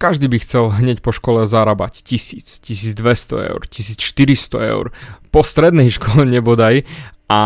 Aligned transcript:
každý 0.00 0.32
by 0.32 0.40
chcel 0.40 0.72
hneď 0.72 1.04
po 1.04 1.12
škole 1.12 1.44
zarábať 1.44 2.00
1000, 2.00 2.64
1200 2.64 3.52
eur, 3.52 3.60
1400 3.68 4.72
eur, 4.72 4.96
po 5.28 5.44
strednej 5.44 5.92
škole 5.92 6.24
nebodaj 6.24 6.88
a 7.28 7.40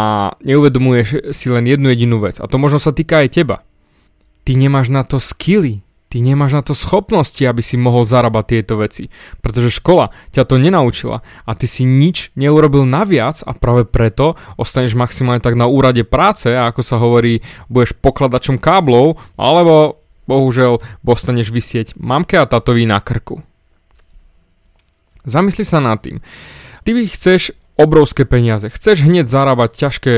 neuvedomuješ 0.47 1.35
si 1.35 1.51
len 1.51 1.67
jednu 1.67 1.91
jedinú 1.91 2.23
vec. 2.23 2.39
A 2.39 2.47
to 2.47 2.63
možno 2.63 2.79
sa 2.79 2.95
týka 2.95 3.27
aj 3.27 3.35
teba. 3.35 3.67
Ty 4.47 4.55
nemáš 4.55 4.89
na 4.89 5.03
to 5.03 5.19
skilly, 5.19 5.83
ty 6.15 6.23
nemáš 6.23 6.55
na 6.55 6.63
to 6.63 6.79
schopnosti, 6.79 7.43
aby 7.43 7.59
si 7.59 7.75
mohol 7.75 8.07
zarábať 8.07 8.45
tieto 8.47 8.79
veci. 8.79 9.11
Pretože 9.43 9.83
škola 9.83 10.15
ťa 10.31 10.47
to 10.47 10.63
nenaučila 10.63 11.27
a 11.43 11.51
ty 11.59 11.67
si 11.67 11.83
nič 11.83 12.31
neurobil 12.39 12.87
naviac 12.87 13.43
a 13.43 13.51
práve 13.51 13.83
preto 13.83 14.39
ostaneš 14.55 14.95
maximálne 14.95 15.43
tak 15.43 15.59
na 15.59 15.67
úrade 15.67 16.07
práce 16.07 16.55
a 16.55 16.71
ako 16.71 16.81
sa 16.87 17.03
hovorí, 17.03 17.43
budeš 17.67 17.99
pokladačom 17.99 18.63
káblov 18.63 19.19
alebo 19.35 20.04
bohužel 20.27 20.81
ostaneš 21.05 21.53
vysieť 21.55 21.87
mamke 21.97 22.37
a 22.41 22.49
tatovi 22.49 22.89
na 22.89 22.99
krku. 22.99 23.45
Zamysli 25.25 25.65
sa 25.65 25.81
nad 25.81 26.05
tým. 26.05 26.21
Ty 26.85 26.91
chceš 27.09 27.57
obrovské 27.81 28.29
peniaze, 28.29 28.69
chceš 28.69 29.09
hneď 29.09 29.27
zarábať 29.27 29.71
ťažké 29.73 30.15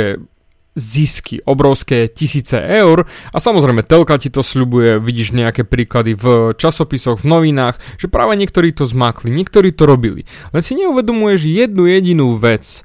zisky, 0.77 1.41
obrovské 1.49 2.05
tisíce 2.05 2.61
eur 2.61 3.09
a 3.33 3.39
samozrejme 3.41 3.81
telka 3.81 4.21
ti 4.21 4.29
to 4.29 4.45
sľubuje, 4.45 5.01
vidíš 5.01 5.33
nejaké 5.33 5.65
príklady 5.65 6.13
v 6.13 6.53
časopisoch, 6.53 7.25
v 7.25 7.33
novinách, 7.33 7.81
že 7.97 8.13
práve 8.13 8.37
niektorí 8.37 8.77
to 8.77 8.85
zmakli, 8.85 9.33
niektorí 9.33 9.73
to 9.73 9.89
robili. 9.89 10.29
Len 10.53 10.61
si 10.61 10.77
neuvedomuješ 10.77 11.49
jednu 11.49 11.89
jedinú 11.89 12.37
vec. 12.37 12.85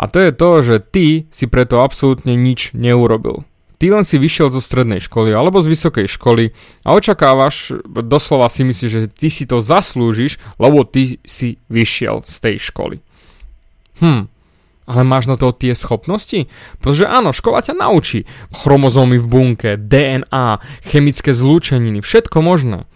A 0.00 0.08
to 0.08 0.24
je 0.24 0.32
to, 0.32 0.50
že 0.64 0.76
ty 0.88 1.06
si 1.28 1.44
preto 1.50 1.84
absolútne 1.84 2.32
nič 2.32 2.72
neurobil. 2.72 3.44
Ty 3.78 3.94
len 3.94 4.02
si 4.02 4.18
vyšiel 4.18 4.50
zo 4.50 4.58
strednej 4.58 4.98
školy 4.98 5.30
alebo 5.30 5.62
z 5.62 5.70
vysokej 5.70 6.10
školy 6.10 6.50
a 6.82 6.98
očakávaš, 6.98 7.78
doslova 7.86 8.50
si 8.50 8.66
myslíš, 8.66 8.90
že 8.90 9.02
ty 9.06 9.30
si 9.30 9.46
to 9.46 9.62
zaslúžiš, 9.62 10.42
lebo 10.58 10.82
ty 10.82 11.22
si 11.22 11.62
vyšiel 11.70 12.26
z 12.26 12.36
tej 12.42 12.56
školy. 12.58 12.98
Hm, 14.02 14.26
ale 14.88 15.02
máš 15.06 15.30
na 15.30 15.38
to 15.38 15.54
tie 15.54 15.78
schopnosti? 15.78 16.50
Pretože 16.82 17.06
áno, 17.06 17.30
škola 17.30 17.62
ťa 17.62 17.78
naučí. 17.78 18.26
Chromozómy 18.50 19.22
v 19.22 19.26
bunke, 19.30 19.70
DNA, 19.78 20.58
chemické 20.82 21.30
zlúčeniny, 21.30 22.02
všetko 22.02 22.42
možné. 22.42 22.88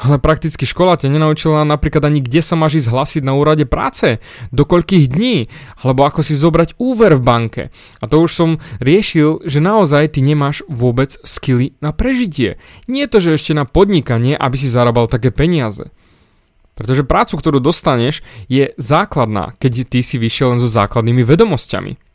Ale 0.00 0.16
prakticky 0.16 0.64
škola 0.64 0.96
ťa 0.96 1.12
nenaučila 1.12 1.60
napríklad 1.68 2.08
ani 2.08 2.24
kde 2.24 2.40
sa 2.40 2.56
máš 2.56 2.80
ísť 2.80 2.88
hlasiť 2.88 3.22
na 3.22 3.36
úrade 3.36 3.68
práce, 3.68 4.16
do 4.48 4.64
koľkých 4.64 5.12
dní, 5.12 5.52
alebo 5.84 6.08
ako 6.08 6.24
si 6.24 6.40
zobrať 6.40 6.80
úver 6.80 7.20
v 7.20 7.22
banke. 7.22 7.62
A 8.00 8.08
to 8.08 8.24
už 8.24 8.32
som 8.32 8.50
riešil, 8.80 9.44
že 9.44 9.60
naozaj 9.60 10.16
ty 10.16 10.24
nemáš 10.24 10.64
vôbec 10.72 11.20
skily 11.20 11.76
na 11.84 11.92
prežitie. 11.92 12.56
Nie 12.88 13.12
to, 13.12 13.20
že 13.20 13.36
ešte 13.36 13.52
na 13.52 13.68
podnikanie, 13.68 14.32
aby 14.40 14.56
si 14.56 14.72
zarábal 14.72 15.04
také 15.04 15.28
peniaze. 15.28 15.92
Pretože 16.80 17.04
prácu, 17.04 17.36
ktorú 17.36 17.60
dostaneš, 17.60 18.24
je 18.48 18.72
základná, 18.80 19.52
keď 19.60 19.84
ty 19.84 20.00
si 20.00 20.16
vyšiel 20.16 20.56
len 20.56 20.60
so 20.64 20.68
základnými 20.72 21.20
vedomosťami. 21.28 22.09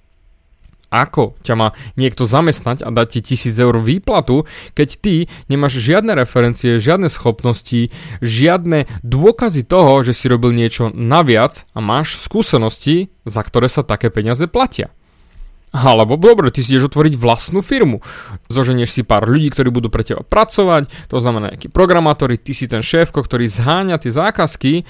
Ako 0.94 1.38
ťa 1.42 1.54
má 1.58 1.68
niekto 1.96 2.30
zamestnať 2.30 2.86
a 2.86 2.90
dať 2.94 3.20
ti 3.20 3.36
1000 3.36 3.66
eur 3.66 3.76
výplatu, 3.82 4.46
keď 4.78 4.90
ty 5.02 5.16
nemáš 5.50 5.82
žiadne 5.82 6.14
referencie, 6.16 6.78
žiadne 6.82 7.10
schopnosti, 7.12 7.90
žiadne 8.22 8.88
dôkazy 9.02 9.66
toho, 9.66 10.02
že 10.06 10.14
si 10.14 10.26
robil 10.30 10.54
niečo 10.54 10.94
naviac 10.94 11.68
a 11.74 11.80
máš 11.82 12.22
skúsenosti, 12.22 13.10
za 13.26 13.42
ktoré 13.42 13.68
sa 13.68 13.82
také 13.82 14.14
peniaze 14.14 14.46
platia. 14.46 14.94
Alebo 15.76 16.16
dobre, 16.16 16.56
ty 16.56 16.64
si 16.64 16.72
ideš 16.72 16.88
otvoriť 16.88 17.20
vlastnú 17.20 17.60
firmu. 17.60 18.00
Zoženieš 18.48 18.96
si 18.96 19.02
pár 19.04 19.28
ľudí, 19.28 19.52
ktorí 19.52 19.76
budú 19.76 19.92
pre 19.92 20.08
teba 20.08 20.24
pracovať, 20.24 20.88
to 21.12 21.20
znamená 21.20 21.52
nejakí 21.52 21.68
programátori, 21.68 22.40
ty 22.40 22.56
si 22.56 22.72
ten 22.72 22.80
šéfko, 22.80 23.20
ktorý 23.20 23.52
zháňa 23.52 24.00
tie 24.00 24.16
zákazky, 24.16 24.88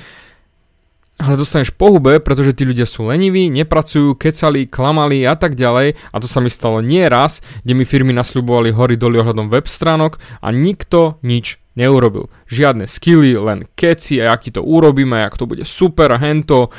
ale 1.15 1.39
dostaneš 1.39 1.71
pohube, 1.71 2.19
pretože 2.19 2.51
tí 2.51 2.67
ľudia 2.67 2.83
sú 2.83 3.07
leniví, 3.07 3.47
nepracujú, 3.47 4.19
kecali, 4.19 4.67
klamali 4.67 5.23
a 5.23 5.39
tak 5.39 5.55
ďalej. 5.55 5.95
A 6.11 6.15
to 6.19 6.27
sa 6.27 6.43
mi 6.43 6.51
stalo 6.51 6.83
nie 6.83 7.07
raz, 7.07 7.39
kde 7.63 7.73
mi 7.73 7.87
firmy 7.87 8.11
nasľubovali 8.11 8.75
hory 8.75 8.95
doli 8.99 9.23
ohľadom 9.23 9.47
web 9.47 9.63
stránok 9.63 10.19
a 10.43 10.51
nikto 10.51 11.23
nič 11.23 11.63
neurobil. 11.79 12.27
Žiadne 12.51 12.83
skilly, 12.83 13.31
len 13.39 13.71
keci 13.79 14.19
a 14.19 14.35
aký 14.35 14.51
to 14.51 14.61
urobíme, 14.63 15.23
ak 15.23 15.39
to 15.39 15.47
bude 15.47 15.63
super 15.63 16.19
hento 16.19 16.71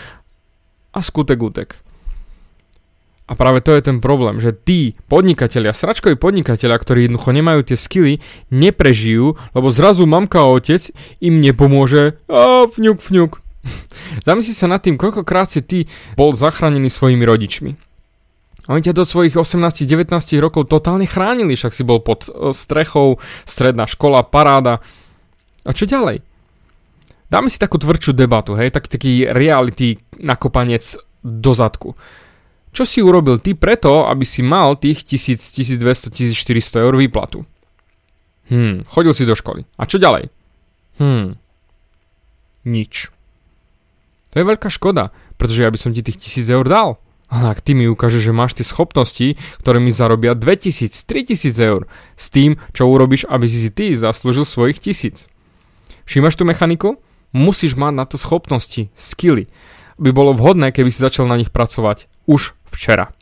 a 0.92 1.00
skutek 1.00 1.40
utek. 1.40 1.70
A 3.26 3.34
práve 3.34 3.58
to 3.58 3.74
je 3.74 3.82
ten 3.82 3.98
problém, 3.98 4.38
že 4.38 4.54
tí 4.54 4.94
podnikatelia, 5.10 5.74
sračkoví 5.74 6.14
podnikatelia, 6.14 6.78
ktorí 6.78 7.10
jednoducho 7.10 7.34
nemajú 7.34 7.60
tie 7.66 7.74
skily, 7.74 8.14
neprežijú, 8.54 9.34
lebo 9.50 9.68
zrazu 9.74 10.06
mamka 10.06 10.46
a 10.46 10.52
otec 10.54 10.94
im 11.18 11.42
nepomôže. 11.42 12.22
A 12.30 12.70
fňuk, 12.70 13.02
fňuk. 13.02 13.45
Zamysli 14.26 14.54
sa 14.54 14.70
nad 14.70 14.80
tým, 14.82 14.98
koľkokrát 14.98 15.50
si 15.50 15.60
ty 15.62 15.78
bol 16.14 16.32
zachránený 16.32 16.90
svojimi 16.90 17.24
rodičmi. 17.26 17.70
Oni 18.66 18.82
ťa 18.82 18.98
do 18.98 19.06
svojich 19.06 19.38
18-19 19.38 20.10
rokov 20.42 20.66
totálne 20.66 21.06
chránili, 21.06 21.54
však 21.54 21.70
si 21.70 21.86
bol 21.86 22.02
pod 22.02 22.26
e, 22.26 22.50
strechou, 22.50 23.22
stredná 23.46 23.86
škola, 23.86 24.26
paráda. 24.26 24.82
A 25.62 25.70
čo 25.70 25.86
ďalej? 25.86 26.26
Dáme 27.30 27.46
si 27.50 27.62
takú 27.62 27.78
tvrdšiu 27.78 28.14
debatu, 28.14 28.58
hej, 28.58 28.74
tak 28.74 28.90
taký 28.90 29.26
reality 29.30 29.98
nakopanec 30.18 30.98
do 31.22 31.52
zadku. 31.54 31.94
Čo 32.70 32.82
si 32.86 33.02
urobil 33.02 33.38
ty 33.38 33.54
preto, 33.54 34.06
aby 34.06 34.26
si 34.26 34.42
mal 34.42 34.78
tých 34.78 35.06
1000, 35.06 35.40
1200, 35.40 36.10
1400 36.12 36.86
eur 36.86 36.94
výplatu? 36.98 37.46
Hm, 38.50 38.86
chodil 38.86 39.14
si 39.14 39.26
do 39.26 39.34
školy. 39.34 39.66
A 39.78 39.86
čo 39.90 39.98
ďalej? 39.98 40.30
Hm, 41.02 41.34
nič. 42.66 43.10
To 44.36 44.44
je 44.44 44.50
veľká 44.52 44.68
škoda, 44.68 45.16
pretože 45.40 45.64
ja 45.64 45.72
by 45.72 45.80
som 45.80 45.96
ti 45.96 46.04
tých 46.04 46.20
1000 46.20 46.60
eur 46.60 46.68
dal. 46.68 46.90
Ale 47.32 47.56
ak 47.56 47.64
ty 47.64 47.72
mi 47.72 47.88
ukážeš, 47.88 48.28
že 48.28 48.36
máš 48.36 48.52
tie 48.52 48.68
schopnosti, 48.68 49.40
ktoré 49.64 49.80
mi 49.80 49.88
zarobia 49.88 50.36
2000, 50.36 50.92
3000 50.92 51.56
eur, 51.56 51.88
s 52.20 52.28
tým, 52.28 52.60
čo 52.76 52.84
urobíš, 52.84 53.24
aby 53.32 53.48
si 53.48 53.72
ty 53.72 53.96
zaslúžil 53.96 54.44
svojich 54.44 54.76
1000. 54.76 55.32
Všimáš 56.04 56.36
tú 56.36 56.44
mechaniku? 56.44 57.00
Musíš 57.32 57.80
mať 57.80 57.96
na 57.96 58.04
to 58.04 58.20
schopnosti, 58.20 58.92
skily. 58.92 59.48
By 59.96 60.12
bolo 60.12 60.36
vhodné, 60.36 60.68
keby 60.68 60.92
si 60.92 61.00
začal 61.00 61.24
na 61.24 61.40
nich 61.40 61.48
pracovať 61.48 62.04
už 62.28 62.52
včera. 62.68 63.16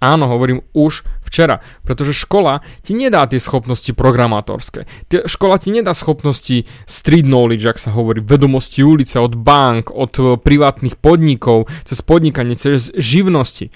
Áno, 0.00 0.32
hovorím 0.32 0.64
už 0.72 1.04
včera, 1.34 1.58
pretože 1.82 2.14
škola 2.14 2.62
ti 2.86 2.94
nedá 2.94 3.26
tie 3.26 3.42
schopnosti 3.42 3.90
programátorské. 3.90 4.86
Škola 5.26 5.58
ti 5.58 5.74
nedá 5.74 5.90
schopnosti 5.90 6.62
street 6.86 7.26
knowledge, 7.26 7.66
ak 7.66 7.82
sa 7.82 7.90
hovorí, 7.90 8.22
vedomosti 8.22 8.86
ulice 8.86 9.18
od 9.18 9.34
bank, 9.34 9.90
od 9.90 10.14
e, 10.22 10.38
privátnych 10.38 10.94
podnikov, 11.02 11.66
cez 11.82 11.98
podnikanie, 12.06 12.54
cez 12.54 12.94
živnosti. 12.94 13.74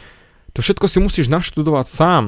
To 0.55 0.63
všetko 0.63 0.87
si 0.87 0.99
musíš 1.03 1.27
naštudovať 1.27 1.87
sám. 1.91 2.25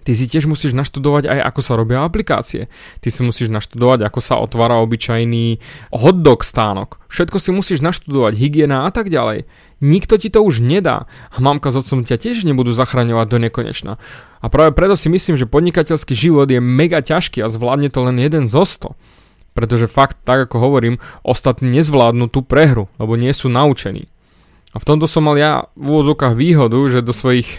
Ty 0.00 0.12
si 0.16 0.24
tiež 0.24 0.48
musíš 0.48 0.72
naštudovať 0.72 1.28
aj 1.28 1.38
ako 1.52 1.60
sa 1.60 1.72
robia 1.76 2.00
aplikácie. 2.02 2.72
Ty 3.04 3.08
si 3.12 3.20
musíš 3.20 3.52
naštudovať 3.52 4.08
ako 4.08 4.20
sa 4.24 4.40
otvára 4.40 4.80
obyčajný 4.80 5.60
hotdog 5.92 6.40
stánok. 6.40 7.00
Všetko 7.12 7.36
si 7.36 7.50
musíš 7.52 7.84
naštudovať, 7.84 8.38
hygiena 8.38 8.88
a 8.88 8.90
tak 8.90 9.12
ďalej. 9.12 9.44
Nikto 9.80 10.20
ti 10.20 10.28
to 10.28 10.44
už 10.44 10.60
nedá. 10.60 11.08
A 11.32 11.36
mamka 11.40 11.72
s 11.72 11.80
otcom 11.80 12.04
ťa 12.04 12.20
tiež 12.20 12.44
nebudú 12.44 12.76
zachraňovať 12.76 13.26
do 13.28 13.38
nekonečna. 13.40 13.92
A 14.40 14.46
práve 14.52 14.76
preto 14.76 14.96
si 14.96 15.08
myslím, 15.08 15.40
že 15.40 15.48
podnikateľský 15.48 16.12
život 16.12 16.48
je 16.48 16.60
mega 16.60 17.00
ťažký 17.00 17.40
a 17.40 17.48
zvládne 17.48 17.88
to 17.88 18.04
len 18.04 18.20
jeden 18.20 18.44
zo 18.44 18.64
sto. 18.68 18.96
Pretože 19.56 19.90
fakt, 19.90 20.20
tak 20.24 20.48
ako 20.48 20.62
hovorím, 20.62 21.02
ostatní 21.24 21.80
nezvládnu 21.80 22.28
tú 22.28 22.44
prehru, 22.44 22.92
lebo 23.00 23.16
nie 23.16 23.32
sú 23.32 23.48
naučení. 23.48 24.06
A 24.70 24.78
v 24.78 24.86
tomto 24.86 25.10
som 25.10 25.26
mal 25.26 25.34
ja 25.34 25.66
v 25.74 25.90
úvodzovkách 25.90 26.38
výhodu, 26.38 26.78
že 26.86 27.02
do 27.02 27.10
svojich 27.10 27.58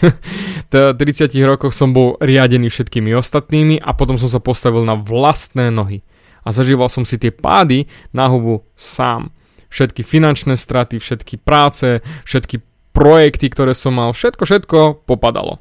30 0.72 1.36
rokoch 1.44 1.76
som 1.76 1.92
bol 1.92 2.16
riadený 2.16 2.72
všetkými 2.72 3.12
ostatnými 3.12 3.76
a 3.76 3.92
potom 3.92 4.16
som 4.16 4.32
sa 4.32 4.40
postavil 4.40 4.88
na 4.88 4.96
vlastné 4.96 5.68
nohy. 5.68 6.00
A 6.42 6.50
zažíval 6.50 6.88
som 6.88 7.04
si 7.04 7.20
tie 7.20 7.30
pády 7.30 7.86
na 8.10 8.26
hubu 8.26 8.64
sám. 8.74 9.30
Všetky 9.68 10.00
finančné 10.00 10.56
straty, 10.56 10.96
všetky 10.96 11.38
práce, 11.38 12.00
všetky 12.24 12.64
projekty, 12.96 13.52
ktoré 13.52 13.76
som 13.76 13.94
mal, 13.96 14.16
všetko, 14.16 14.42
všetko 14.48 14.78
popadalo. 15.04 15.60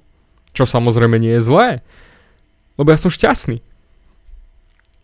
Čo 0.56 0.63
samozrejme 0.63 1.19
nie 1.19 1.39
je 1.39 1.45
zlé. 1.45 1.69
Lebo 2.80 2.91
ja 2.91 3.00
som 3.00 3.12
šťastný. 3.12 3.59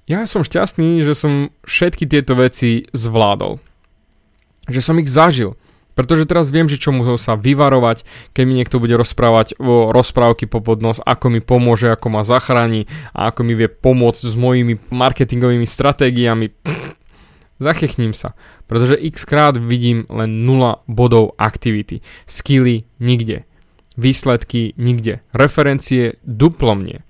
Ja 0.08 0.24
som 0.24 0.48
šťastný, 0.48 1.04
že 1.04 1.14
som 1.20 1.52
všetky 1.68 2.08
tieto 2.08 2.36
veci 2.40 2.88
zvládol. 2.96 3.60
Že 4.72 4.82
som 4.84 4.96
ich 5.04 5.12
zažil 5.12 5.60
pretože 5.98 6.30
teraz 6.30 6.54
viem, 6.54 6.70
že 6.70 6.78
čomu 6.78 7.02
sa 7.18 7.34
vyvarovať, 7.34 8.06
keď 8.38 8.44
mi 8.46 8.54
niekto 8.62 8.78
bude 8.78 8.94
rozprávať 8.94 9.58
o 9.58 9.90
rozprávky 9.90 10.46
po 10.46 10.62
podnos, 10.62 11.02
ako 11.02 11.34
mi 11.34 11.42
pomôže, 11.42 11.90
ako 11.90 12.14
ma 12.14 12.22
zachráni 12.22 12.86
a 13.18 13.34
ako 13.34 13.42
mi 13.42 13.58
vie 13.58 13.66
pomôcť 13.66 14.22
s 14.30 14.36
mojimi 14.38 14.78
marketingovými 14.94 15.66
stratégiami. 15.66 16.54
Zachechním 17.66 18.14
sa, 18.14 18.38
pretože 18.70 19.02
x 19.02 19.26
krát 19.26 19.58
vidím 19.58 20.06
len 20.14 20.46
0 20.46 20.86
bodov 20.86 21.34
aktivity. 21.42 22.06
Skilly 22.30 22.86
nikde. 23.02 23.50
Výsledky 23.98 24.78
nikde. 24.78 25.26
Referencie 25.34 26.22
duplom 26.22 26.86
nie. 26.86 27.02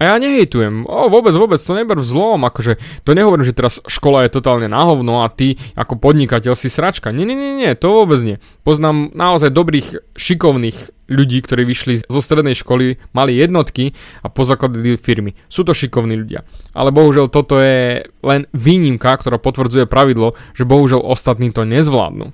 A 0.00 0.08
ja 0.08 0.14
nehejtujem, 0.16 0.88
o, 0.88 1.12
vôbec, 1.12 1.36
vôbec, 1.36 1.60
to 1.60 1.76
neber 1.76 2.00
v 2.00 2.08
zlom, 2.08 2.40
akože 2.48 2.80
to 3.04 3.12
nehovorím, 3.12 3.44
že 3.44 3.52
teraz 3.52 3.84
škola 3.84 4.24
je 4.24 4.32
totálne 4.32 4.64
na 4.64 4.80
hovno 4.80 5.20
a 5.20 5.28
ty 5.28 5.60
ako 5.76 6.00
podnikateľ 6.00 6.56
si 6.56 6.72
sračka. 6.72 7.12
Nie, 7.12 7.28
nie, 7.28 7.36
nie, 7.36 7.60
nie, 7.60 7.76
to 7.76 7.92
vôbec 7.92 8.16
nie. 8.24 8.40
Poznám 8.64 9.12
naozaj 9.12 9.52
dobrých, 9.52 10.16
šikovných 10.16 10.96
ľudí, 11.12 11.44
ktorí 11.44 11.68
vyšli 11.68 12.08
zo 12.08 12.20
strednej 12.24 12.56
školy, 12.56 12.96
mali 13.12 13.36
jednotky 13.36 13.92
a 14.24 14.32
pozakladili 14.32 14.96
firmy. 14.96 15.36
Sú 15.52 15.68
to 15.68 15.76
šikovní 15.76 16.16
ľudia. 16.16 16.48
Ale 16.72 16.96
bohužiaľ 16.96 17.28
toto 17.28 17.60
je 17.60 18.08
len 18.24 18.48
výnimka, 18.56 19.12
ktorá 19.20 19.36
potvrdzuje 19.36 19.84
pravidlo, 19.84 20.32
že 20.56 20.64
bohužiaľ 20.64 21.04
ostatní 21.04 21.52
to 21.52 21.68
nezvládnu. 21.68 22.32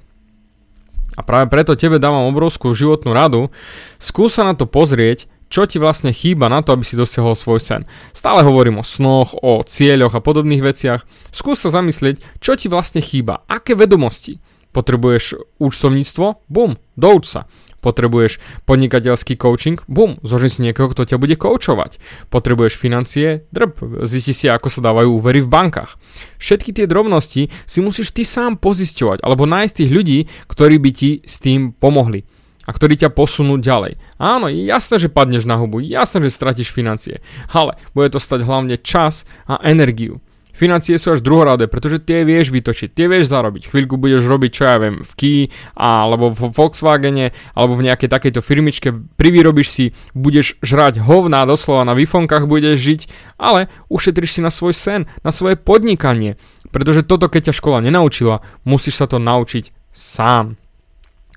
A 1.16 1.24
práve 1.24 1.48
preto 1.48 1.72
tebe 1.74 1.96
dávam 1.96 2.28
obrovskú 2.28 2.76
životnú 2.76 3.16
radu. 3.16 3.48
Skús 3.96 4.36
sa 4.36 4.44
na 4.44 4.52
to 4.52 4.68
pozrieť 4.68 5.26
čo 5.46 5.66
ti 5.66 5.78
vlastne 5.78 6.10
chýba 6.10 6.50
na 6.50 6.62
to, 6.62 6.74
aby 6.74 6.82
si 6.82 6.98
dosiahol 6.98 7.38
svoj 7.38 7.62
sen. 7.62 7.82
Stále 8.10 8.42
hovorím 8.42 8.82
o 8.82 8.84
snoch, 8.86 9.34
o 9.38 9.62
cieľoch 9.62 10.14
a 10.18 10.24
podobných 10.24 10.62
veciach. 10.62 11.06
Skús 11.30 11.62
sa 11.62 11.70
zamyslieť, 11.70 12.22
čo 12.42 12.58
ti 12.58 12.66
vlastne 12.66 13.02
chýba, 13.02 13.46
aké 13.46 13.78
vedomosti. 13.78 14.42
Potrebuješ 14.74 15.56
účtovníctvo? 15.56 16.44
Bum, 16.52 16.76
douč 16.98 17.24
sa. 17.32 17.48
Potrebuješ 17.80 18.42
podnikateľský 18.66 19.38
coaching? 19.38 19.78
Bum, 19.86 20.18
zožni 20.26 20.50
si 20.50 20.60
niekoho, 20.66 20.90
kto 20.90 21.06
ťa 21.06 21.22
bude 21.22 21.38
koučovať. 21.38 22.02
Potrebuješ 22.34 22.74
financie? 22.74 23.46
Drb, 23.54 24.02
zisti 24.04 24.34
si, 24.34 24.46
ako 24.50 24.66
sa 24.66 24.82
dávajú 24.82 25.16
úvery 25.16 25.38
v 25.38 25.48
bankách. 25.48 25.94
Všetky 26.42 26.74
tie 26.74 26.90
drobnosti 26.90 27.48
si 27.48 27.78
musíš 27.78 28.10
ty 28.10 28.26
sám 28.26 28.58
pozisťovať, 28.58 29.22
alebo 29.22 29.46
nájsť 29.46 29.74
tých 29.78 29.94
ľudí, 29.94 30.18
ktorí 30.50 30.76
by 30.82 30.90
ti 30.90 31.10
s 31.22 31.38
tým 31.38 31.70
pomohli 31.70 32.26
a 32.66 32.70
ktorí 32.74 32.98
ťa 32.98 33.14
posunú 33.14 33.62
ďalej. 33.62 33.96
Áno, 34.18 34.50
je 34.50 34.66
jasné, 34.66 34.98
že 34.98 35.08
padneš 35.08 35.46
na 35.46 35.54
hubu, 35.56 35.78
jasné, 35.78 36.18
že 36.26 36.34
stratíš 36.34 36.74
financie, 36.74 37.22
ale 37.54 37.78
bude 37.94 38.10
to 38.10 38.18
stať 38.18 38.42
hlavne 38.42 38.76
čas 38.82 39.24
a 39.46 39.62
energiu. 39.62 40.18
Financie 40.56 40.96
sú 40.96 41.12
až 41.12 41.20
druhoradé, 41.20 41.68
pretože 41.68 42.00
tie 42.00 42.24
vieš 42.24 42.48
vytočiť, 42.48 42.96
tie 42.96 43.12
vieš 43.12 43.28
zarobiť. 43.28 43.68
Chvíľku 43.68 44.00
budeš 44.00 44.24
robiť, 44.24 44.50
čo 44.56 44.62
ja 44.64 44.80
viem, 44.80 45.04
v 45.04 45.12
Kia, 45.12 45.52
alebo 45.76 46.32
v 46.32 46.48
Volkswagene, 46.48 47.36
alebo 47.52 47.76
v 47.76 47.92
nejakej 47.92 48.08
takejto 48.08 48.40
firmičke, 48.40 48.88
privýrobíš 49.20 49.68
si, 49.68 49.84
budeš 50.16 50.56
žrať 50.64 51.04
hovná, 51.04 51.44
doslova 51.44 51.84
na 51.84 51.92
vifonkách 51.92 52.48
budeš 52.48 52.80
žiť, 52.80 53.00
ale 53.36 53.68
ušetríš 53.92 54.32
si 54.32 54.40
na 54.40 54.48
svoj 54.48 54.72
sen, 54.72 55.04
na 55.20 55.28
svoje 55.28 55.60
podnikanie. 55.60 56.40
Pretože 56.72 57.04
toto, 57.04 57.28
keď 57.28 57.52
ťa 57.52 57.58
škola 57.60 57.84
nenaučila, 57.84 58.40
musíš 58.64 58.96
sa 58.96 59.04
to 59.04 59.20
naučiť 59.20 59.92
sám. 59.92 60.56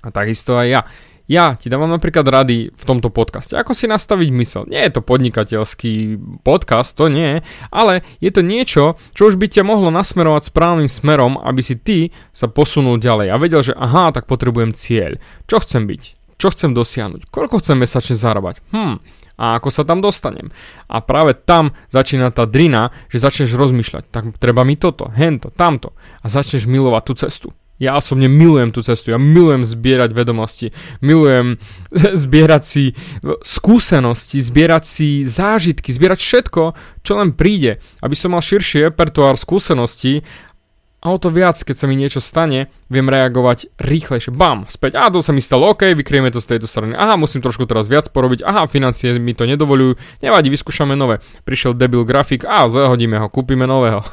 A 0.00 0.08
takisto 0.08 0.56
aj 0.56 0.68
ja. 0.72 0.80
Ja 1.30 1.54
ti 1.54 1.70
dávam 1.70 1.86
napríklad 1.86 2.26
rady 2.26 2.74
v 2.74 2.82
tomto 2.82 3.06
podcaste. 3.06 3.54
Ako 3.54 3.70
si 3.70 3.86
nastaviť 3.86 4.28
mysel. 4.34 4.66
Nie 4.66 4.90
je 4.90 4.98
to 4.98 5.06
podnikateľský 5.06 6.18
podcast, 6.42 6.98
to 6.98 7.06
nie, 7.06 7.38
ale 7.70 8.02
je 8.18 8.34
to 8.34 8.42
niečo, 8.42 8.98
čo 9.14 9.30
už 9.30 9.38
by 9.38 9.46
ťa 9.46 9.62
mohlo 9.62 9.94
nasmerovať 9.94 10.50
správnym 10.50 10.90
smerom, 10.90 11.38
aby 11.38 11.62
si 11.62 11.78
ty 11.78 12.10
sa 12.34 12.50
posunul 12.50 12.98
ďalej 12.98 13.30
a 13.30 13.38
vedel, 13.38 13.62
že 13.62 13.78
aha, 13.78 14.10
tak 14.10 14.26
potrebujem 14.26 14.74
cieľ. 14.74 15.22
Čo 15.46 15.62
chcem 15.62 15.86
byť? 15.86 16.02
Čo 16.34 16.50
chcem 16.50 16.74
dosiahnuť? 16.74 17.30
Koľko 17.30 17.62
chcem 17.62 17.78
mesačne 17.78 18.18
zarábať? 18.18 18.58
Hm, 18.74 18.98
a 19.38 19.54
ako 19.54 19.70
sa 19.70 19.86
tam 19.86 20.02
dostanem. 20.02 20.50
A 20.90 20.98
práve 20.98 21.38
tam 21.38 21.78
začína 21.94 22.34
tá 22.34 22.42
drina, 22.42 22.90
že 23.06 23.22
začneš 23.22 23.54
rozmýšľať, 23.54 24.10
tak 24.10 24.34
treba 24.42 24.66
mi 24.66 24.74
toto, 24.74 25.06
hento, 25.14 25.54
tamto 25.54 25.94
a 26.20 26.26
začneš 26.26 26.66
milovať 26.66 27.02
tú 27.06 27.12
cestu. 27.14 27.48
Ja 27.80 27.96
osobne 27.96 28.28
milujem 28.28 28.76
tú 28.76 28.84
cestu, 28.84 29.10
ja 29.10 29.18
milujem 29.18 29.64
zbierať 29.64 30.12
vedomosti, 30.12 30.76
milujem 31.00 31.56
zbierať 32.24 32.62
si 32.62 32.84
skúsenosti, 33.40 34.44
zbierať 34.44 34.84
si 34.84 35.08
zážitky, 35.24 35.88
zbierať 35.88 36.20
všetko, 36.20 36.62
čo 37.00 37.12
len 37.16 37.32
príde, 37.32 37.80
aby 38.04 38.12
som 38.12 38.36
mal 38.36 38.44
širší 38.44 38.92
repertoár 38.92 39.40
skúseností 39.40 40.20
a 41.00 41.16
o 41.16 41.16
to 41.16 41.32
viac, 41.32 41.56
keď 41.56 41.76
sa 41.80 41.88
mi 41.88 41.96
niečo 41.96 42.20
stane, 42.20 42.68
viem 42.92 43.08
reagovať 43.08 43.72
rýchlejšie. 43.80 44.36
Bam, 44.36 44.68
späť, 44.68 45.00
a 45.00 45.08
to 45.08 45.24
sa 45.24 45.32
mi 45.32 45.40
stalo, 45.40 45.72
ok, 45.72 45.96
vykrieme 45.96 46.28
to 46.28 46.44
z 46.44 46.56
tejto 46.56 46.68
strany. 46.68 46.92
Aha, 46.92 47.16
musím 47.16 47.40
trošku 47.40 47.64
teraz 47.64 47.88
viac 47.88 48.12
porobiť, 48.12 48.44
aha, 48.44 48.68
financie 48.68 49.16
mi 49.16 49.32
to 49.32 49.48
nedovolujú, 49.48 49.96
nevadí, 50.20 50.52
vyskúšame 50.52 50.92
nové. 51.00 51.24
Prišiel 51.48 51.72
debil 51.72 52.04
grafik, 52.04 52.44
a 52.44 52.68
zahodíme 52.68 53.16
ho, 53.16 53.32
kúpime 53.32 53.64
nového. 53.64 54.04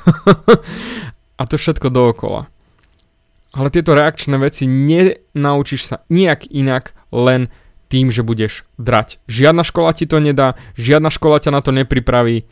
a 1.40 1.44
to 1.44 1.60
všetko 1.60 1.92
dookola. 1.92 2.48
Ale 3.56 3.72
tieto 3.72 3.96
reakčné 3.96 4.36
veci 4.40 4.68
nenaučíš 4.68 5.82
sa 5.88 5.96
nejak 6.12 6.52
inak 6.52 6.98
len 7.14 7.48
tým, 7.88 8.12
že 8.12 8.24
budeš 8.24 8.68
drať. 8.76 9.24
Žiadna 9.32 9.64
škola 9.64 9.96
ti 9.96 10.04
to 10.04 10.20
nedá, 10.20 10.60
žiadna 10.76 11.08
škola 11.08 11.40
ťa 11.40 11.52
na 11.56 11.62
to 11.64 11.72
nepripraví, 11.72 12.44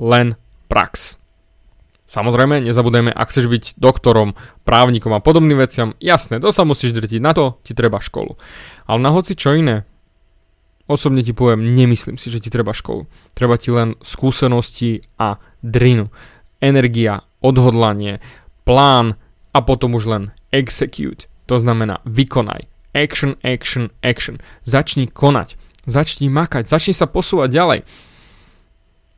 len 0.00 0.40
prax. 0.66 1.20
Samozrejme, 2.04 2.60
nezabudajme, 2.62 3.10
ak 3.10 3.32
chceš 3.32 3.48
byť 3.48 3.64
doktorom, 3.80 4.36
právnikom 4.62 5.12
a 5.16 5.24
podobným 5.24 5.58
veciam, 5.58 5.96
jasné, 5.98 6.38
to 6.38 6.52
sa 6.52 6.62
musíš 6.62 6.92
drtiť, 6.92 7.20
na 7.20 7.32
to 7.32 7.58
ti 7.64 7.72
treba 7.72 7.98
školu. 8.00 8.36
Ale 8.86 8.98
na 9.00 9.10
hoci 9.10 9.34
čo 9.34 9.56
iné, 9.56 9.88
osobne 10.84 11.24
ti 11.24 11.32
poviem, 11.32 11.74
nemyslím 11.74 12.20
si, 12.20 12.28
že 12.28 12.44
ti 12.44 12.52
treba 12.52 12.76
školu. 12.76 13.08
Treba 13.32 13.56
ti 13.56 13.72
len 13.72 13.96
skúsenosti 14.04 15.04
a 15.16 15.40
drinu. 15.64 16.12
Energia, 16.60 17.24
odhodlanie, 17.40 18.20
plán, 18.68 19.16
a 19.54 19.62
potom 19.62 19.94
už 19.94 20.04
len 20.10 20.22
execute, 20.50 21.30
to 21.46 21.56
znamená 21.62 22.02
vykonaj. 22.04 22.66
Action, 22.94 23.38
action, 23.42 23.90
action. 24.02 24.38
Začni 24.66 25.06
konať, 25.06 25.58
začni 25.86 26.26
makať, 26.30 26.66
začni 26.66 26.94
sa 26.94 27.06
posúvať 27.06 27.50
ďalej 27.50 27.80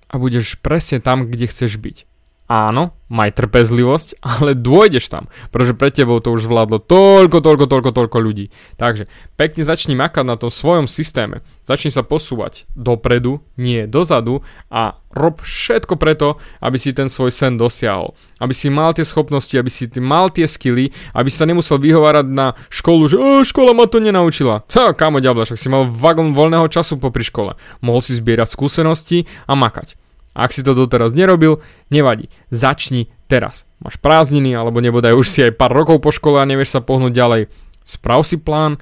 a 0.06 0.14
budeš 0.16 0.56
presne 0.62 1.02
tam, 1.02 1.26
kde 1.28 1.50
chceš 1.50 1.76
byť. 1.76 1.96
Áno, 2.46 2.94
maj 3.10 3.34
trpezlivosť, 3.34 4.18
ale 4.38 4.54
dôjdeš 4.54 5.10
tam, 5.10 5.26
pretože 5.50 5.74
pre 5.74 5.90
tebou 5.90 6.22
to 6.22 6.30
už 6.30 6.46
zvládlo 6.46 6.78
toľko, 6.78 7.42
toľko, 7.42 7.66
toľko, 7.66 7.90
toľko 7.90 8.18
ľudí. 8.22 8.54
Takže 8.78 9.10
pekne 9.34 9.66
začni 9.66 9.98
makať 9.98 10.22
na 10.22 10.38
tom 10.38 10.54
svojom 10.54 10.86
systéme, 10.86 11.42
začni 11.66 11.90
sa 11.90 12.06
posúvať 12.06 12.70
dopredu, 12.78 13.42
nie 13.58 13.90
dozadu 13.90 14.46
a 14.70 15.02
rob 15.10 15.42
všetko 15.42 15.98
preto, 15.98 16.38
aby 16.62 16.78
si 16.78 16.94
ten 16.94 17.10
svoj 17.10 17.34
sen 17.34 17.58
dosiahol. 17.58 18.14
Aby 18.38 18.54
si 18.54 18.70
mal 18.70 18.94
tie 18.94 19.02
schopnosti, 19.02 19.54
aby 19.58 19.72
si 19.72 19.90
mal 19.98 20.30
tie 20.30 20.46
skily, 20.46 20.94
aby 21.18 21.30
sa 21.32 21.50
nemusel 21.50 21.82
vyhovárať 21.82 22.30
na 22.30 22.54
školu, 22.70 23.10
že 23.10 23.16
škola 23.42 23.74
ma 23.74 23.90
to 23.90 23.98
nenaučila. 23.98 24.62
Ha, 24.70 24.94
kamo 24.94 25.18
ďabla, 25.18 25.50
však 25.50 25.58
si 25.58 25.66
mal 25.66 25.88
vagón 25.90 26.30
voľného 26.30 26.70
času 26.70 27.02
popri 27.02 27.26
škole. 27.26 27.58
Mohol 27.82 28.00
si 28.06 28.12
zbierať 28.14 28.54
skúsenosti 28.54 29.26
a 29.50 29.58
makať. 29.58 29.98
Ak 30.36 30.52
si 30.52 30.60
to 30.60 30.76
doteraz 30.76 31.16
nerobil, 31.16 31.64
nevadí. 31.88 32.28
Začni 32.52 33.08
teraz. 33.24 33.64
Máš 33.80 33.96
prázdniny, 33.96 34.52
alebo 34.52 34.84
nebodaj 34.84 35.16
už 35.16 35.26
si 35.32 35.40
aj 35.40 35.56
pár 35.56 35.72
rokov 35.72 36.04
po 36.04 36.12
škole 36.12 36.36
a 36.36 36.44
nevieš 36.44 36.76
sa 36.76 36.84
pohnúť 36.84 37.16
ďalej. 37.16 37.42
Sprav 37.88 38.20
si 38.28 38.36
plán, 38.36 38.76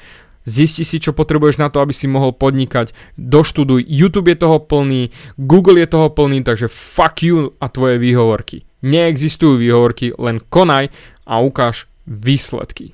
zisti 0.45 0.85
si, 0.85 1.01
čo 1.01 1.15
potrebuješ 1.15 1.63
na 1.63 1.71
to, 1.71 1.81
aby 1.81 1.95
si 1.95 2.11
mohol 2.11 2.37
podnikať, 2.37 2.93
doštuduj, 3.17 3.87
YouTube 3.87 4.29
je 4.35 4.37
toho 4.37 4.61
plný, 4.61 5.15
Google 5.41 5.81
je 5.81 5.89
toho 5.89 6.11
plný, 6.13 6.45
takže 6.45 6.69
fuck 6.69 7.25
you 7.25 7.57
a 7.63 7.71
tvoje 7.73 7.97
výhovorky. 8.03 8.69
Neexistujú 8.85 9.57
výhovorky, 9.57 10.13
len 10.21 10.45
konaj 10.53 10.93
a 11.25 11.41
ukáž 11.41 11.89
výsledky. 12.05 12.93